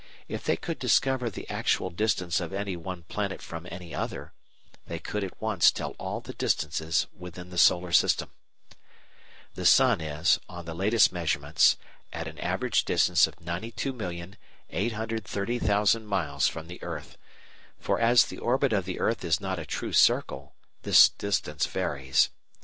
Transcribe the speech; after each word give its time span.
If 0.27 0.43
they 0.45 0.55
could 0.57 0.79
discover 0.79 1.29
the 1.29 1.47
actual 1.47 1.91
distance 1.91 2.39
of 2.39 2.51
any 2.53 2.75
one 2.75 3.03
planet 3.03 3.39
from 3.39 3.67
any 3.69 3.93
other, 3.93 4.33
they 4.87 4.97
could 4.97 5.23
at 5.23 5.39
once 5.39 5.71
tell 5.71 5.91
all 5.99 6.21
the 6.21 6.33
distances 6.33 7.05
within 7.15 7.51
the 7.51 7.57
Solar 7.59 7.91
System. 7.91 8.31
The 9.53 9.63
sun 9.67 10.01
is, 10.01 10.39
on 10.49 10.65
the 10.65 10.73
latest 10.73 11.11
measurements, 11.11 11.77
at 12.11 12.27
an 12.27 12.39
average 12.39 12.83
distance 12.83 13.27
of 13.27 13.35
92,830,000 13.35 16.03
miles 16.03 16.47
from 16.47 16.65
the 16.67 16.81
earth, 16.81 17.15
for 17.79 17.99
as 17.99 18.25
the 18.25 18.39
orbit 18.39 18.73
of 18.73 18.85
the 18.85 18.99
earth 18.99 19.23
is 19.23 19.39
not 19.39 19.59
a 19.59 19.67
true 19.67 19.93
circle, 19.93 20.55
this 20.81 21.09
distance 21.09 21.67
varies. 21.67 22.31